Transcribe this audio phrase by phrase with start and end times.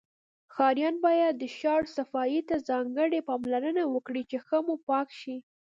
[0.53, 5.37] ښاریان باید د شار صفایی ته ځانګړی پاملرنه وکړی چی ښه موپاک شی